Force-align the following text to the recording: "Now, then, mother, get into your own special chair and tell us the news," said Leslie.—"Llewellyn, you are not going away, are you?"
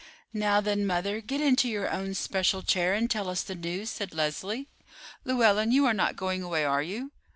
"Now, 0.33 0.61
then, 0.61 0.87
mother, 0.87 1.21
get 1.21 1.41
into 1.41 1.69
your 1.69 1.87
own 1.91 2.15
special 2.15 2.63
chair 2.63 2.95
and 2.95 3.07
tell 3.07 3.29
us 3.29 3.43
the 3.43 3.53
news," 3.53 3.91
said 3.91 4.15
Leslie.—"Llewellyn, 4.15 5.71
you 5.71 5.85
are 5.85 5.93
not 5.93 6.15
going 6.15 6.41
away, 6.41 6.65
are 6.65 6.81
you?" 6.81 7.11